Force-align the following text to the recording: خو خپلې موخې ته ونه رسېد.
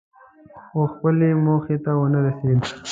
خو 0.67 0.81
خپلې 0.93 1.29
موخې 1.45 1.77
ته 1.83 1.91
ونه 1.99 2.19
رسېد. 2.25 2.59